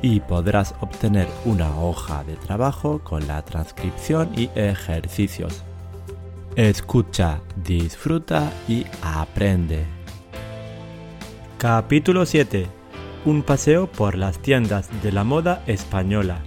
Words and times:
y 0.00 0.20
podrás 0.20 0.76
obtener 0.80 1.26
una 1.44 1.76
hoja 1.80 2.22
de 2.22 2.36
trabajo 2.36 3.00
con 3.02 3.26
la 3.26 3.44
transcripción 3.44 4.30
y 4.36 4.48
ejercicios. 4.54 5.64
Escucha, 6.54 7.40
disfruta 7.64 8.52
y 8.68 8.86
aprende. 9.02 9.97
Capítulo 11.58 12.24
7. 12.24 12.68
Un 13.24 13.42
paseo 13.42 13.88
por 13.88 14.16
las 14.16 14.40
tiendas 14.40 14.88
de 15.02 15.10
la 15.10 15.24
moda 15.24 15.64
española. 15.66 16.40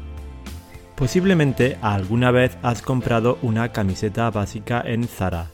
Posiblemente 0.95 1.77
alguna 1.81 2.31
vez 2.31 2.57
has 2.63 2.81
comprado 2.81 3.37
una 3.41 3.73
camiseta 3.73 4.31
básica 4.31 4.81
en 4.85 5.03
Zara, 5.09 5.51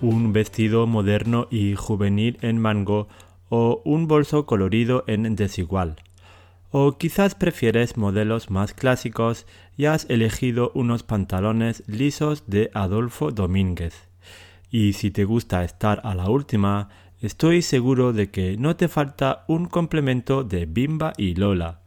un 0.00 0.32
vestido 0.32 0.86
moderno 0.86 1.48
y 1.50 1.74
juvenil 1.74 2.38
en 2.40 2.58
Mango 2.58 3.08
o 3.50 3.82
un 3.84 4.08
bolso 4.08 4.46
colorido 4.46 5.04
en 5.06 5.36
Desigual. 5.36 5.96
O 6.70 6.96
quizás 6.96 7.34
prefieres 7.34 7.98
modelos 7.98 8.48
más 8.48 8.72
clásicos 8.72 9.46
y 9.76 9.84
has 9.84 10.08
elegido 10.08 10.72
unos 10.74 11.02
pantalones 11.02 11.82
lisos 11.86 12.44
de 12.46 12.70
Adolfo 12.72 13.32
Domínguez. 13.32 14.08
Y 14.70 14.94
si 14.94 15.10
te 15.10 15.24
gusta 15.24 15.62
estar 15.62 16.00
a 16.04 16.14
la 16.14 16.30
última, 16.30 16.88
Estoy 17.24 17.62
seguro 17.62 18.12
de 18.12 18.30
que 18.30 18.58
no 18.58 18.76
te 18.76 18.86
falta 18.86 19.46
un 19.48 19.64
complemento 19.64 20.44
de 20.44 20.66
Bimba 20.66 21.14
y 21.16 21.34
Lola. 21.34 21.80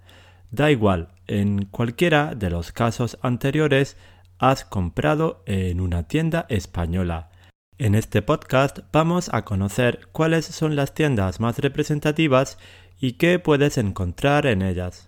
Da 0.50 0.72
igual, 0.72 1.10
en 1.28 1.66
cualquiera 1.66 2.34
de 2.34 2.50
los 2.50 2.72
casos 2.72 3.20
anteriores 3.22 3.98
has 4.40 4.66
comprado 4.66 5.44
en 5.46 5.80
una 5.80 6.08
tienda 6.08 6.48
española. 6.50 7.30
En 7.78 7.94
este 7.94 8.24
podcast 8.24 8.80
vamos 8.92 9.30
a 9.32 9.46
conocer 9.46 10.08
cuáles 10.12 10.46
son 10.46 10.76
las 10.76 10.96
tiendas 10.96 11.40
más 11.40 11.60
representativas 11.60 12.58
y 13.00 13.12
qué 13.12 13.38
puedes 13.38 13.78
encontrar 13.78 14.48
en 14.48 14.64
ellas. 14.64 15.08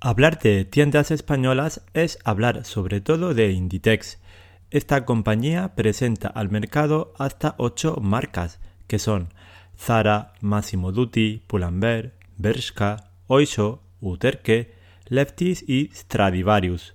Hablar 0.00 0.38
de 0.38 0.66
tiendas 0.66 1.10
españolas 1.10 1.80
es 1.94 2.18
hablar 2.24 2.66
sobre 2.66 3.00
todo 3.00 3.32
de 3.32 3.52
Inditex. 3.52 4.18
Esta 4.70 5.06
compañía 5.06 5.74
presenta 5.76 6.28
al 6.28 6.50
mercado 6.50 7.14
hasta 7.16 7.54
ocho 7.56 7.96
marcas, 8.02 8.60
que 8.88 8.98
son 8.98 9.28
Zara, 9.78 10.32
Massimo 10.40 10.90
Dutti, 10.90 11.42
Pull&Bear, 11.46 12.14
Bershka, 12.36 13.10
Oysho, 13.28 13.82
Uterque, 14.00 14.74
Lefties 15.06 15.62
y 15.68 15.90
Stradivarius. 15.94 16.94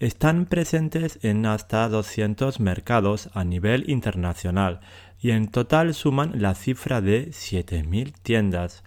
Están 0.00 0.46
presentes 0.46 1.20
en 1.22 1.46
hasta 1.46 1.88
200 1.88 2.58
mercados 2.58 3.30
a 3.32 3.44
nivel 3.44 3.88
internacional 3.88 4.80
y 5.20 5.30
en 5.30 5.48
total 5.48 5.94
suman 5.94 6.42
la 6.42 6.54
cifra 6.54 7.00
de 7.00 7.28
7.000 7.28 8.12
tiendas, 8.22 8.82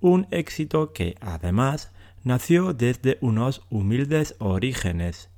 un 0.00 0.26
éxito 0.30 0.92
que 0.92 1.16
además 1.20 1.92
nació 2.22 2.74
desde 2.74 3.18
unos 3.20 3.62
humildes 3.70 4.36
orígenes. 4.38 5.30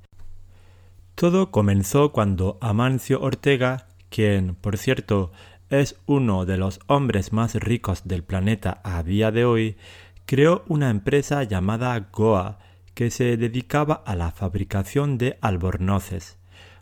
Todo 1.15 1.51
comenzó 1.51 2.11
cuando 2.11 2.57
Amancio 2.61 3.21
Ortega, 3.21 3.87
quien, 4.09 4.55
por 4.55 4.77
cierto, 4.77 5.31
es 5.69 5.99
uno 6.05 6.45
de 6.45 6.57
los 6.57 6.79
hombres 6.87 7.33
más 7.33 7.55
ricos 7.55 8.03
del 8.05 8.23
planeta 8.23 8.79
a 8.83 9.03
día 9.03 9.31
de 9.31 9.45
hoy, 9.45 9.77
creó 10.25 10.63
una 10.67 10.89
empresa 10.89 11.43
llamada 11.43 12.09
Goa 12.11 12.59
que 12.93 13.11
se 13.11 13.37
dedicaba 13.37 14.03
a 14.05 14.15
la 14.15 14.31
fabricación 14.31 15.17
de 15.17 15.37
albornoces. 15.41 16.37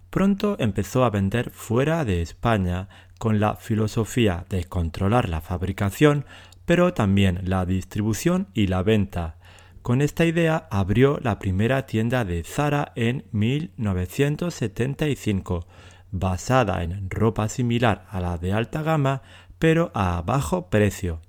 Pronto 0.09 0.57
empezó 0.59 1.05
a 1.05 1.09
vender 1.09 1.51
fuera 1.51 2.03
de 2.03 2.21
España 2.21 2.89
con 3.17 3.39
la 3.39 3.55
filosofía 3.55 4.45
de 4.49 4.65
controlar 4.65 5.29
la 5.29 5.39
fabricación, 5.41 6.25
pero 6.65 6.93
también 6.93 7.39
la 7.43 7.65
distribución 7.65 8.47
y 8.53 8.67
la 8.67 8.83
venta. 8.83 9.37
Con 9.81 10.01
esta 10.01 10.25
idea 10.25 10.67
abrió 10.69 11.17
la 11.21 11.39
primera 11.39 11.85
tienda 11.85 12.25
de 12.25 12.43
Zara 12.43 12.91
en 12.95 13.23
1975 13.31 15.65
basada 16.11 16.83
en 16.83 17.09
ropa 17.09 17.49
similar 17.49 18.05
a 18.09 18.19
la 18.19 18.37
de 18.37 18.53
alta 18.53 18.83
gama, 18.83 19.21
pero 19.59 19.91
a 19.93 20.21
bajo 20.21 20.69
precio. 20.69 21.21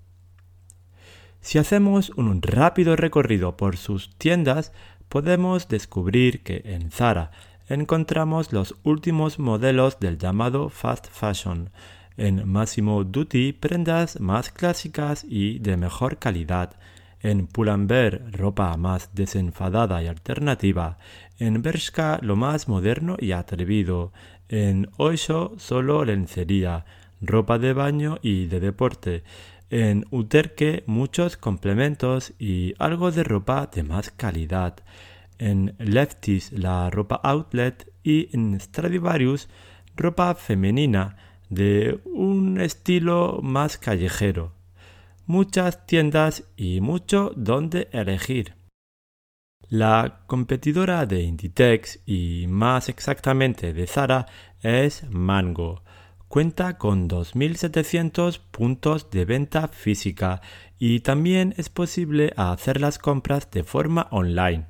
Si 1.41 1.59
hacemos 1.59 2.11
un 2.11 2.41
rápido 2.41 2.95
recorrido 2.97 3.57
por 3.57 3.77
sus 3.77 4.17
tiendas, 4.17 4.73
podemos 5.09 5.69
descubrir 5.69 6.43
que 6.43 6.63
en 6.65 6.91
Zara 6.91 7.33
encontramos 7.69 8.53
los 8.53 8.77
últimos 8.83 9.39
modelos 9.39 9.99
del 9.99 10.19
llamado 10.19 10.69
fast 10.69 11.07
fashion, 11.11 11.71
en 12.17 12.49
Massimo 12.49 13.05
Dutti 13.05 13.53
prendas 13.53 14.21
más 14.21 14.51
clásicas 14.51 15.25
y 15.29 15.59
de 15.59 15.77
mejor 15.77 16.19
calidad, 16.19 16.77
en 17.23 17.47
Pull&Bear 17.47 18.33
ropa 18.33 18.77
más 18.77 19.15
desenfadada 19.15 20.03
y 20.03 20.09
alternativa, 20.09 20.99
en 21.39 21.63
Bershka 21.63 22.19
lo 22.23 22.37
más 22.37 22.69
moderno 22.69 23.17
y 23.19 23.33
atrevido, 23.33 24.13
en 24.49 24.91
Oisho 24.97 25.55
solo 25.57 26.05
lencería, 26.05 26.85
ropa 27.21 27.59
de 27.59 27.73
baño 27.73 28.19
y 28.23 28.47
de 28.47 28.61
deporte. 28.61 29.23
En 29.71 30.05
Uterque 30.11 30.85
muchos 30.87 31.37
complementos 31.37 32.35
y 32.39 32.75
algo 32.79 33.11
de 33.11 33.25
ropa 33.25 33.71
de 33.73 33.83
más 33.83 34.11
calidad. 34.11 34.77
En 35.39 35.75
Lefties 35.79 36.53
la 36.53 36.91
ropa 36.91 37.21
outlet 37.23 37.91
y 38.03 38.29
en 38.37 38.61
Stradivarius 38.61 39.49
ropa 39.97 40.35
femenina 40.35 41.17
de 41.49 42.01
un 42.05 42.61
estilo 42.61 43.41
más 43.43 43.79
callejero. 43.79 44.53
Muchas 45.27 45.87
tiendas 45.87 46.45
y 46.57 46.81
mucho 46.81 47.33
donde 47.37 47.89
elegir. 47.93 48.55
La 49.69 50.25
competidora 50.27 51.07
de 51.07 51.23
Inditex 51.23 52.01
y 52.05 52.47
más 52.49 52.89
exactamente 52.89 53.73
de 53.73 53.87
Zara 53.87 54.27
es 54.61 55.05
Mango. 55.11 55.83
Cuenta 56.29 56.77
con 56.77 57.09
2.700 57.09 58.41
puntos 58.51 59.11
de 59.11 59.25
venta 59.25 59.69
física 59.69 60.43
y 60.79 61.01
también 61.01 61.55
es 61.57 61.69
posible 61.69 62.33
hacer 62.37 62.81
las 62.81 62.99
compras 62.99 63.51
de 63.51 63.65
forma 63.65 64.09
online. 64.11 64.67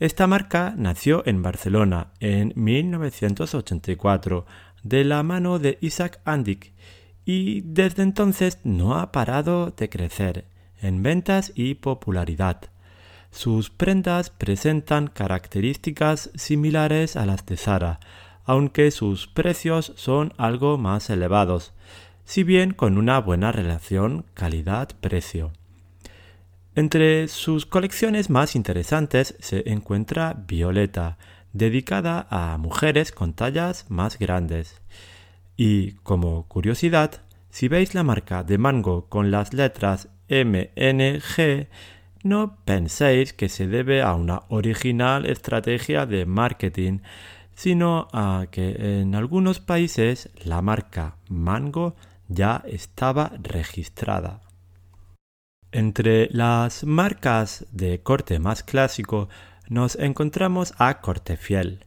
Esta 0.00 0.26
marca 0.26 0.74
nació 0.76 1.22
en 1.26 1.42
Barcelona 1.42 2.12
en 2.20 2.52
1984 2.56 4.44
de 4.82 5.04
la 5.04 5.22
mano 5.22 5.58
de 5.58 5.78
Isaac 5.80 6.20
Andik 6.24 6.74
y 7.26 7.60
desde 7.62 8.04
entonces 8.04 8.60
no 8.64 8.96
ha 8.96 9.12
parado 9.12 9.72
de 9.76 9.90
crecer 9.90 10.46
en 10.80 11.02
ventas 11.02 11.52
y 11.54 11.74
popularidad. 11.74 12.70
Sus 13.32 13.68
prendas 13.68 14.30
presentan 14.30 15.08
características 15.08 16.30
similares 16.36 17.16
a 17.16 17.26
las 17.26 17.44
de 17.44 17.56
Zara, 17.56 18.00
aunque 18.44 18.92
sus 18.92 19.26
precios 19.26 19.92
son 19.96 20.32
algo 20.38 20.78
más 20.78 21.10
elevados, 21.10 21.74
si 22.24 22.44
bien 22.44 22.72
con 22.72 22.96
una 22.96 23.20
buena 23.20 23.50
relación 23.50 24.24
calidad-precio. 24.34 25.52
Entre 26.76 27.26
sus 27.26 27.66
colecciones 27.66 28.30
más 28.30 28.54
interesantes 28.54 29.34
se 29.40 29.70
encuentra 29.70 30.44
Violeta, 30.46 31.18
dedicada 31.52 32.26
a 32.30 32.56
mujeres 32.58 33.10
con 33.10 33.32
tallas 33.32 33.86
más 33.88 34.18
grandes. 34.18 34.80
Y 35.56 35.92
como 36.02 36.46
curiosidad, 36.48 37.22
si 37.50 37.68
veis 37.68 37.94
la 37.94 38.02
marca 38.02 38.44
de 38.44 38.58
mango 38.58 39.06
con 39.08 39.30
las 39.30 39.54
letras 39.54 40.08
MNG, 40.28 41.68
no 42.22 42.58
penséis 42.64 43.32
que 43.32 43.48
se 43.48 43.66
debe 43.66 44.02
a 44.02 44.14
una 44.14 44.42
original 44.48 45.26
estrategia 45.26 46.06
de 46.06 46.26
marketing, 46.26 46.98
sino 47.54 48.08
a 48.12 48.46
que 48.50 49.00
en 49.00 49.14
algunos 49.14 49.60
países 49.60 50.28
la 50.44 50.60
marca 50.60 51.16
Mango 51.28 51.96
ya 52.28 52.62
estaba 52.66 53.32
registrada. 53.42 54.42
Entre 55.72 56.28
las 56.30 56.84
marcas 56.84 57.66
de 57.72 58.02
corte 58.02 58.38
más 58.38 58.62
clásico 58.62 59.28
nos 59.68 59.96
encontramos 59.96 60.74
a 60.78 61.00
Cortefiel. 61.00 61.84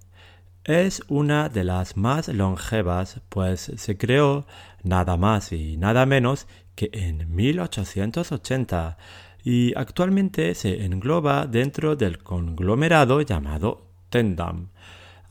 Es 0.64 1.02
una 1.08 1.50
de 1.50 1.64
las 1.64 1.98
más 1.98 2.28
longevas, 2.28 3.22
pues 3.30 3.72
se 3.76 3.98
creó 3.98 4.46
nada 4.84 5.18
más 5.18 5.52
y 5.52 5.78
nada 5.78 6.06
menos 6.06 6.48
que 6.76 6.90
en 6.94 7.34
1880 7.34 8.98
y 9.44 9.74
actualmente 9.76 10.54
se 10.56 10.86
engloba 10.86 11.48
dentro 11.48 11.96
del 11.96 12.20
conglomerado 12.20 13.22
llamado 13.22 13.88
Tendam. 14.10 14.70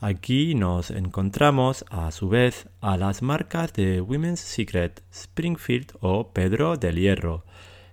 Aquí 0.01 0.55
nos 0.55 0.91
encontramos 0.91 1.85
a 1.89 2.11
su 2.11 2.29
vez 2.29 2.67
a 2.81 2.97
las 2.97 3.21
marcas 3.21 3.73
de 3.73 4.01
Women's 4.01 4.39
Secret, 4.39 5.03
Springfield 5.11 5.91
o 5.99 6.31
Pedro 6.31 6.77
del 6.77 6.97
Hierro. 6.97 7.45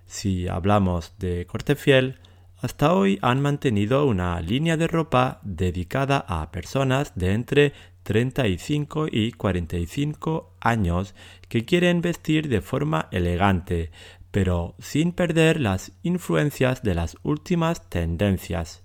Si 0.05 0.47
hablamos 0.47 1.13
de 1.19 1.45
corte 1.45 1.75
fiel, 1.75 2.19
hasta 2.59 2.93
hoy 2.93 3.19
han 3.21 3.41
mantenido 3.41 4.05
una 4.05 4.41
línea 4.41 4.77
de 4.77 4.87
ropa 4.87 5.39
dedicada 5.43 6.25
a 6.27 6.51
personas 6.51 7.13
de 7.15 7.33
entre 7.33 7.73
35 8.03 9.07
y 9.11 9.31
45 9.33 10.53
años 10.59 11.13
que 11.49 11.65
quieren 11.65 12.01
vestir 12.01 12.47
de 12.47 12.61
forma 12.61 13.09
elegante, 13.11 13.91
pero 14.31 14.75
sin 14.79 15.11
perder 15.11 15.59
las 15.59 15.91
influencias 16.03 16.81
de 16.81 16.95
las 16.95 17.17
últimas 17.23 17.89
tendencias. 17.89 18.83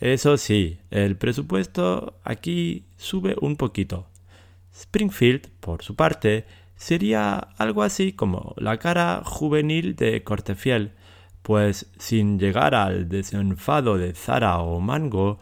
Eso 0.00 0.36
sí, 0.36 0.78
el 0.90 1.16
presupuesto 1.16 2.18
aquí 2.24 2.84
sube 2.96 3.36
un 3.40 3.56
poquito. 3.56 4.06
Springfield, 4.74 5.48
por 5.60 5.82
su 5.82 5.96
parte, 5.96 6.46
sería 6.76 7.36
algo 7.58 7.82
así 7.82 8.12
como 8.12 8.54
la 8.56 8.78
cara 8.78 9.22
juvenil 9.24 9.96
de 9.96 10.24
Cortefiel, 10.24 10.92
pues 11.42 11.86
sin 11.98 12.38
llegar 12.38 12.74
al 12.74 13.08
desenfado 13.08 13.98
de 13.98 14.14
Zara 14.14 14.58
o 14.58 14.80
Mango, 14.80 15.38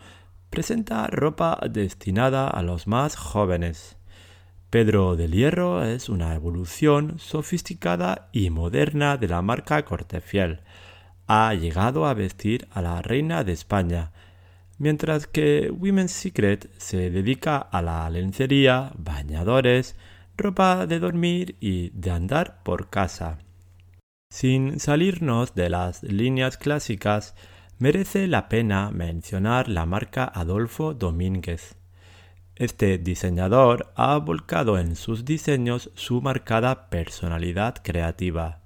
presenta 0.49 1.06
ropa 1.06 1.58
destinada 1.70 2.49
a 2.49 2.62
los 2.62 2.87
más 2.87 3.17
jóvenes. 3.17 3.97
Pedro 4.70 5.17
del 5.17 5.32
Hierro 5.32 5.85
es 5.85 6.08
una 6.08 6.35
evolución 6.35 7.19
sofisticada 7.19 8.29
y 8.32 8.50
moderna 8.50 9.17
de 9.17 9.29
la 9.29 9.43
marca 9.43 9.85
Cortefiel. 9.85 10.61
Ha 11.26 11.55
llegado 11.55 12.06
a 12.06 12.14
vestir 12.14 12.69
a 12.70 12.81
la 12.81 13.03
reina 13.03 13.44
de 13.44 13.53
España, 13.53 14.12
mientras 14.79 15.26
que 15.26 15.70
Women's 15.70 16.12
Secret 16.12 16.70
se 16.79 17.11
dedica 17.11 17.58
a 17.58 17.82
la 17.82 18.08
lencería, 18.11 18.93
bañadores, 18.96 19.96
ropa 20.37 20.87
de 20.87 20.99
dormir 20.99 21.56
y 21.61 21.91
de 21.91 22.11
andar 22.11 22.62
por 22.62 22.91
casa. 22.91 23.38
Sin 24.32 24.79
salirnos 24.79 25.56
de 25.56 25.69
las 25.69 26.05
líneas 26.05 26.56
clásicas, 26.56 27.35
merece 27.79 28.29
la 28.29 28.49
pena 28.49 28.93
mencionar 28.93 29.69
la 29.69 29.87
marca 29.87 30.25
Adolfo 30.25 30.94
Domínguez. 30.94 31.75
Este 32.55 32.97
diseñador 32.97 33.93
ha 33.97 34.17
volcado 34.19 34.79
en 34.79 34.94
sus 34.94 35.25
diseños 35.25 35.91
su 35.94 36.23
marcada 36.23 36.88
personalidad 36.91 37.82
creativa. 37.82 38.61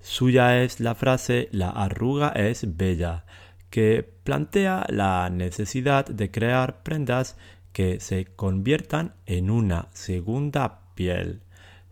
Suya 0.00 0.62
es 0.62 0.78
la 0.78 0.94
frase 0.94 1.48
La 1.50 1.70
arruga 1.70 2.28
es 2.28 2.76
bella, 2.76 3.24
que 3.70 4.08
plantea 4.22 4.86
la 4.88 5.28
necesidad 5.30 6.06
de 6.06 6.30
crear 6.30 6.84
prendas 6.84 7.36
que 7.72 7.98
se 7.98 8.24
conviertan 8.24 9.14
en 9.26 9.50
una 9.50 9.88
segunda 9.92 10.82
piel. 10.94 11.42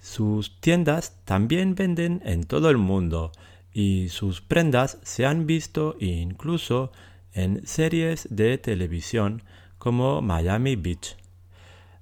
Sus 0.06 0.60
tiendas 0.60 1.20
también 1.24 1.74
venden 1.74 2.22
en 2.24 2.44
todo 2.44 2.70
el 2.70 2.76
mundo 2.76 3.32
y 3.72 4.08
sus 4.08 4.40
prendas 4.40 4.98
se 5.02 5.26
han 5.26 5.46
visto 5.46 5.96
incluso 5.98 6.92
en 7.32 7.66
series 7.66 8.28
de 8.30 8.56
televisión 8.56 9.42
como 9.78 10.22
Miami 10.22 10.76
Beach. 10.76 11.16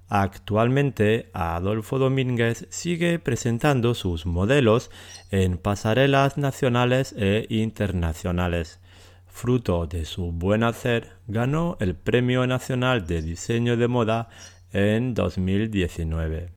Actualmente 0.07 1.31
Adolfo 1.33 1.97
Domínguez 1.97 2.67
sigue 2.69 3.17
presentando 3.17 3.95
sus 3.95 4.27
modelos 4.27 4.91
en 5.31 5.57
pasarelas 5.57 6.37
nacionales 6.37 7.15
e 7.17 7.47
internacionales 7.49 8.79
fruto 9.25 9.87
de 9.87 10.05
su 10.05 10.31
buen 10.31 10.63
hacer, 10.63 11.17
ganó 11.27 11.75
el 11.79 11.95
Premio 11.95 12.45
Nacional 12.45 13.07
de 13.07 13.23
Diseño 13.23 13.75
de 13.77 13.87
Moda 13.87 14.29
en 14.71 15.15
2019. 15.15 16.55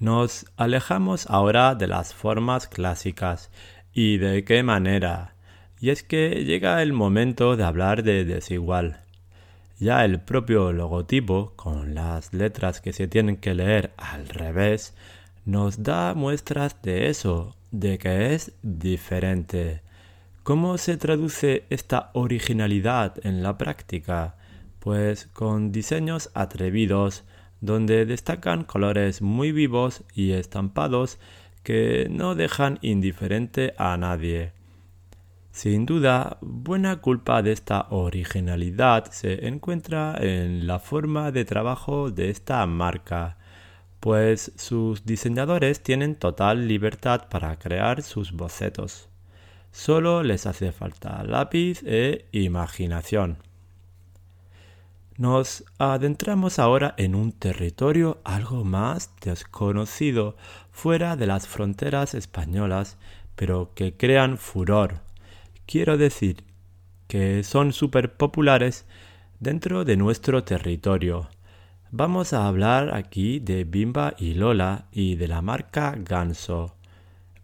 Nos 0.00 0.46
alejamos 0.56 1.26
ahora 1.28 1.74
de 1.74 1.86
las 1.86 2.14
formas 2.14 2.66
clásicas 2.66 3.50
y 3.92 4.16
de 4.16 4.44
qué 4.44 4.62
manera. 4.62 5.34
Y 5.78 5.90
es 5.90 6.02
que 6.02 6.42
llega 6.46 6.80
el 6.80 6.94
momento 6.94 7.54
de 7.54 7.64
hablar 7.64 8.02
de 8.02 8.24
desigual. 8.24 9.02
Ya 9.78 10.06
el 10.06 10.18
propio 10.18 10.72
logotipo, 10.72 11.52
con 11.54 11.94
las 11.94 12.32
letras 12.32 12.80
que 12.80 12.94
se 12.94 13.08
tienen 13.08 13.36
que 13.36 13.52
leer 13.52 13.92
al 13.98 14.26
revés, 14.26 14.94
nos 15.44 15.82
da 15.82 16.14
muestras 16.14 16.80
de 16.80 17.10
eso, 17.10 17.54
de 17.70 17.98
que 17.98 18.34
es 18.34 18.52
diferente. 18.62 19.82
¿Cómo 20.42 20.78
se 20.78 20.96
traduce 20.96 21.64
esta 21.68 22.10
originalidad 22.14 23.16
en 23.22 23.42
la 23.42 23.58
práctica? 23.58 24.36
Pues 24.78 25.26
con 25.26 25.72
diseños 25.72 26.30
atrevidos, 26.32 27.24
donde 27.60 28.06
destacan 28.06 28.64
colores 28.64 29.22
muy 29.22 29.52
vivos 29.52 30.02
y 30.14 30.32
estampados 30.32 31.18
que 31.62 32.08
no 32.10 32.34
dejan 32.34 32.78
indiferente 32.82 33.74
a 33.76 33.96
nadie. 33.96 34.52
Sin 35.52 35.84
duda, 35.84 36.38
buena 36.40 37.00
culpa 37.00 37.42
de 37.42 37.52
esta 37.52 37.88
originalidad 37.90 39.10
se 39.10 39.48
encuentra 39.48 40.16
en 40.20 40.66
la 40.66 40.78
forma 40.78 41.32
de 41.32 41.44
trabajo 41.44 42.10
de 42.10 42.30
esta 42.30 42.64
marca, 42.66 43.36
pues 43.98 44.52
sus 44.56 45.04
diseñadores 45.04 45.82
tienen 45.82 46.14
total 46.14 46.68
libertad 46.68 47.28
para 47.28 47.58
crear 47.58 48.02
sus 48.02 48.32
bocetos. 48.32 49.08
Solo 49.72 50.22
les 50.22 50.46
hace 50.46 50.72
falta 50.72 51.22
lápiz 51.24 51.82
e 51.84 52.26
imaginación. 52.32 53.49
Nos 55.20 55.64
adentramos 55.76 56.58
ahora 56.58 56.94
en 56.96 57.14
un 57.14 57.32
territorio 57.32 58.22
algo 58.24 58.64
más 58.64 59.12
desconocido 59.20 60.34
fuera 60.70 61.14
de 61.14 61.26
las 61.26 61.46
fronteras 61.46 62.14
españolas, 62.14 62.96
pero 63.36 63.72
que 63.74 63.94
crean 63.98 64.38
furor. 64.38 65.00
Quiero 65.66 65.98
decir 65.98 66.42
que 67.06 67.44
son 67.44 67.74
súper 67.74 68.16
populares 68.16 68.86
dentro 69.40 69.84
de 69.84 69.98
nuestro 69.98 70.42
territorio. 70.42 71.28
Vamos 71.90 72.32
a 72.32 72.46
hablar 72.46 72.94
aquí 72.94 73.40
de 73.40 73.64
Bimba 73.64 74.14
y 74.16 74.32
Lola 74.32 74.86
y 74.90 75.16
de 75.16 75.28
la 75.28 75.42
marca 75.42 75.96
Ganso. 75.98 76.76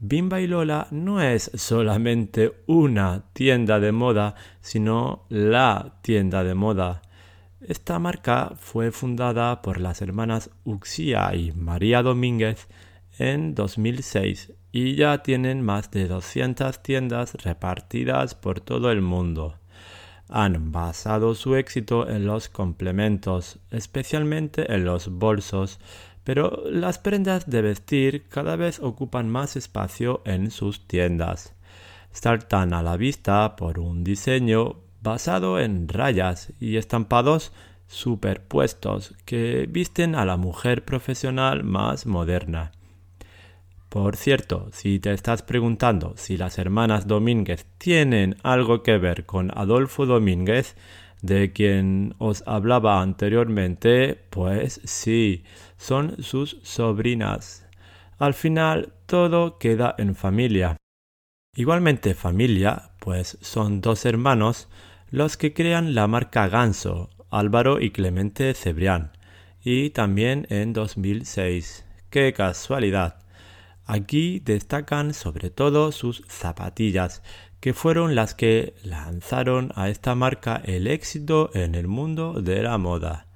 Bimba 0.01 0.41
y 0.41 0.47
Lola 0.47 0.87
no 0.93 1.21
es 1.21 1.51
solamente 1.53 2.55
una 2.67 3.25
tienda 3.35 3.81
de 3.81 3.93
moda, 3.93 4.35
sino 4.63 5.27
la 5.29 5.99
tienda 6.01 6.43
de 6.43 6.55
moda. 6.55 7.03
Esta 7.61 7.99
marca 7.99 8.53
fue 8.59 8.91
fundada 8.91 9.63
por 9.63 9.81
las 9.81 10.03
hermanas 10.03 10.51
Uxia 10.65 11.35
y 11.35 11.53
María 11.53 12.03
Domínguez 12.03 12.69
en 13.19 13.55
2006 13.55 14.53
y 14.73 14.95
ya 14.95 15.23
tienen 15.23 15.63
más 15.63 15.91
de 15.91 16.07
200 16.07 16.83
tiendas 16.83 17.33
repartidas 17.43 18.35
por 18.35 18.61
todo 18.61 18.91
el 18.91 19.01
mundo. 19.01 19.57
Han 20.29 20.71
basado 20.71 21.35
su 21.35 21.57
éxito 21.57 22.07
en 22.11 22.27
los 22.27 22.51
complementos, 22.51 23.59
especialmente 23.71 24.75
en 24.75 24.85
los 24.85 25.09
bolsos, 25.09 25.81
pero 26.25 26.63
las 26.71 26.99
prendas 26.99 27.49
de 27.49 27.63
vestir 27.63 28.29
cada 28.29 28.57
vez 28.57 28.81
ocupan 28.81 29.31
más 29.31 29.57
espacio 29.57 30.21
en 30.27 30.51
sus 30.51 30.87
tiendas. 30.87 31.55
Saltan 32.13 32.75
a 32.75 32.83
la 32.83 32.99
vista 32.99 33.57
por 33.57 33.79
un 33.79 34.05
diseño 34.05 34.86
basado 35.07 35.61
en 35.61 35.87
rayas 35.87 36.53
y 36.59 36.77
estampados 36.79 37.53
superpuestos 37.87 39.15
que 39.25 39.69
visten 39.71 40.17
a 40.17 40.25
la 40.25 40.37
mujer 40.37 40.85
profesional 40.85 41.63
más 41.63 42.07
moderna. 42.07 42.73
Por 43.89 44.17
cierto, 44.17 44.69
si 44.73 44.99
te 44.99 45.13
estás 45.13 45.43
preguntando 45.43 46.15
si 46.17 46.37
las 46.37 46.59
hermanas 46.59 47.07
Domínguez 47.07 47.67
tienen 47.79 48.37
algo 48.43 48.83
que 48.83 48.99
ver 48.99 49.27
con 49.27 49.57
Adolfo 49.57 50.07
Domínguez, 50.07 50.75
de 51.23 51.53
quien 51.53 52.17
os 52.19 52.43
hablaba 52.45 53.01
anteriormente, 53.01 54.21
pues 54.31 54.81
sí, 54.85 55.45
son 55.77 56.21
sus 56.21 56.59
sobrinas. 56.65 57.65
Al 58.19 58.35
final 58.35 58.93
todo 59.07 59.59
queda 59.59 59.95
en 59.99 60.17
familia. 60.17 60.77
Igualmente 61.55 62.15
familia, 62.15 62.91
pues 62.99 63.39
son 63.41 63.81
dos 63.81 64.05
hermanos 64.05 64.69
los 65.11 65.37
que 65.37 65.53
crean 65.53 65.95
la 65.95 66.07
marca 66.07 66.49
Ganso, 66.49 67.11
Álvaro 67.31 67.81
y 67.81 67.91
Clemente 67.91 68.55
Cebrián, 68.55 69.13
y 69.63 69.91
también 69.91 70.47
en 70.51 70.73
2006. 70.73 71.85
¡Qué 72.11 72.33
casualidad! 72.33 73.19
Aquí 73.85 74.41
destacan 74.41 75.15
sobre 75.15 75.51
todo 75.51 75.93
sus 75.93 76.25
zapatillas, 76.29 77.23
que 77.61 77.73
fueron 77.73 78.15
las 78.15 78.35
que 78.35 78.75
lanzaron 78.83 79.73
a 79.77 79.89
esta 79.89 80.15
marca 80.15 80.61
el 80.65 80.87
éxito 80.87 81.51
en 81.55 81.75
el 81.75 81.87
mundo 81.87 82.41
de 82.43 82.63
la 82.63 82.79
moda. 82.79 83.27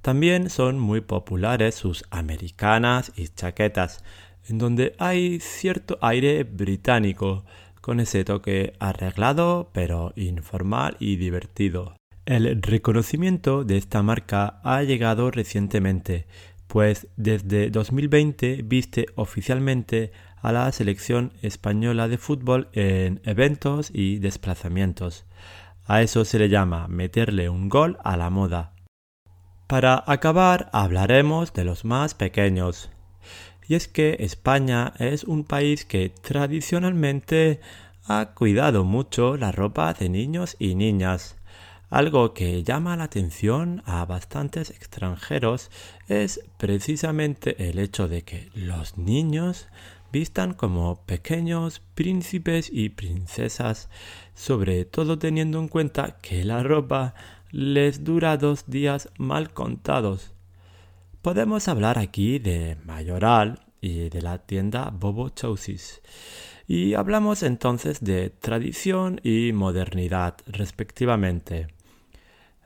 También 0.00 0.50
son 0.50 0.78
muy 0.78 1.00
populares 1.00 1.74
sus 1.74 2.04
americanas 2.10 3.12
y 3.16 3.28
chaquetas, 3.28 4.02
en 4.48 4.58
donde 4.58 4.94
hay 4.98 5.40
cierto 5.40 5.98
aire 6.00 6.44
británico, 6.44 7.44
con 7.82 8.00
ese 8.00 8.24
toque 8.24 8.72
arreglado 8.78 9.68
pero 9.74 10.14
informal 10.16 10.96
y 10.98 11.16
divertido. 11.16 11.96
El 12.24 12.62
reconocimiento 12.62 13.64
de 13.64 13.76
esta 13.76 14.02
marca 14.02 14.60
ha 14.62 14.82
llegado 14.82 15.30
recientemente, 15.30 16.26
pues 16.68 17.08
desde 17.16 17.68
2020 17.68 18.62
viste 18.64 19.06
oficialmente 19.16 20.12
a 20.40 20.52
la 20.52 20.70
selección 20.72 21.32
española 21.42 22.08
de 22.08 22.18
fútbol 22.18 22.68
en 22.72 23.20
eventos 23.24 23.90
y 23.92 24.18
desplazamientos. 24.18 25.26
A 25.84 26.00
eso 26.02 26.24
se 26.24 26.38
le 26.38 26.48
llama 26.48 26.86
meterle 26.88 27.48
un 27.48 27.68
gol 27.68 27.98
a 28.04 28.16
la 28.16 28.30
moda. 28.30 28.72
Para 29.66 30.04
acabar 30.06 30.70
hablaremos 30.72 31.52
de 31.52 31.64
los 31.64 31.84
más 31.84 32.14
pequeños. 32.14 32.90
Es 33.74 33.88
que 33.88 34.18
España 34.20 34.92
es 34.98 35.24
un 35.24 35.44
país 35.44 35.86
que 35.86 36.10
tradicionalmente 36.10 37.58
ha 38.04 38.34
cuidado 38.34 38.84
mucho 38.84 39.38
la 39.38 39.50
ropa 39.50 39.94
de 39.94 40.10
niños 40.10 40.56
y 40.58 40.74
niñas. 40.74 41.36
Algo 41.88 42.34
que 42.34 42.64
llama 42.64 42.98
la 42.98 43.04
atención 43.04 43.82
a 43.86 44.04
bastantes 44.04 44.68
extranjeros 44.68 45.70
es 46.06 46.42
precisamente 46.58 47.70
el 47.70 47.78
hecho 47.78 48.08
de 48.08 48.24
que 48.24 48.50
los 48.54 48.98
niños 48.98 49.68
vistan 50.12 50.52
como 50.52 51.00
pequeños 51.06 51.80
príncipes 51.94 52.68
y 52.70 52.90
princesas, 52.90 53.88
sobre 54.34 54.84
todo 54.84 55.18
teniendo 55.18 55.58
en 55.58 55.68
cuenta 55.68 56.18
que 56.20 56.44
la 56.44 56.62
ropa 56.62 57.14
les 57.50 58.04
dura 58.04 58.36
dos 58.36 58.64
días 58.66 59.08
mal 59.16 59.54
contados. 59.54 60.31
Podemos 61.22 61.68
hablar 61.68 62.00
aquí 62.00 62.40
de 62.40 62.76
Mayoral 62.84 63.60
y 63.80 64.08
de 64.08 64.22
la 64.22 64.38
tienda 64.38 64.90
Bobo 64.90 65.28
Chousis. 65.28 66.02
Y 66.66 66.94
hablamos 66.94 67.44
entonces 67.44 68.00
de 68.00 68.30
tradición 68.30 69.20
y 69.22 69.52
modernidad, 69.52 70.38
respectivamente. 70.48 71.68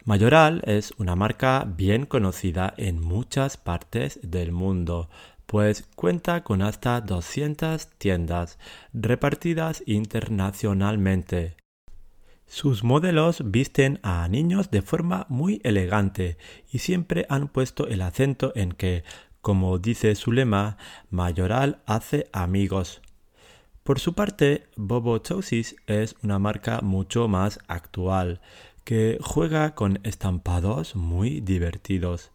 Mayoral 0.06 0.62
es 0.64 0.94
una 0.96 1.14
marca 1.16 1.66
bien 1.68 2.06
conocida 2.06 2.72
en 2.78 2.98
muchas 2.98 3.58
partes 3.58 4.20
del 4.22 4.52
mundo, 4.52 5.10
pues 5.44 5.86
cuenta 5.94 6.42
con 6.42 6.62
hasta 6.62 7.02
200 7.02 7.88
tiendas 7.98 8.58
repartidas 8.94 9.82
internacionalmente. 9.84 11.56
Sus 12.46 12.84
modelos 12.84 13.42
visten 13.44 13.98
a 14.02 14.26
niños 14.28 14.70
de 14.70 14.80
forma 14.80 15.26
muy 15.28 15.60
elegante 15.64 16.38
y 16.70 16.78
siempre 16.78 17.26
han 17.28 17.48
puesto 17.48 17.88
el 17.88 18.00
acento 18.00 18.52
en 18.54 18.72
que, 18.72 19.02
como 19.40 19.78
dice 19.78 20.14
su 20.14 20.32
lema, 20.32 20.78
Mayoral 21.10 21.82
hace 21.86 22.28
amigos. 22.32 23.02
Por 23.82 24.00
su 24.00 24.14
parte, 24.14 24.66
Bobo 24.76 25.18
Chosis 25.18 25.76
es 25.86 26.16
una 26.22 26.38
marca 26.38 26.80
mucho 26.82 27.28
más 27.28 27.60
actual, 27.68 28.40
que 28.82 29.18
juega 29.20 29.74
con 29.74 30.00
estampados 30.02 30.96
muy 30.96 31.40
divertidos. 31.40 32.30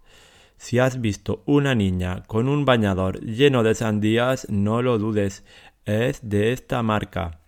Si 0.57 0.79
has 0.79 1.01
visto 1.01 1.41
una 1.45 1.73
niña 1.75 2.23
con 2.27 2.47
un 2.47 2.65
bañador 2.65 3.19
lleno 3.21 3.63
de 3.63 3.75
sandías, 3.75 4.47
no 4.49 4.81
lo 4.81 4.97
dudes, 4.97 5.43
es 5.85 6.19
de 6.21 6.53
esta 6.53 6.83
marca. 6.83 7.40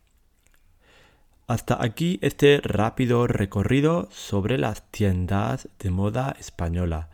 Hasta 1.47 1.83
aquí 1.83 2.19
este 2.21 2.61
rápido 2.63 3.27
recorrido 3.27 4.07
sobre 4.11 4.57
las 4.57 4.89
tiendas 4.91 5.67
de 5.79 5.91
moda 5.91 6.35
española. 6.39 7.09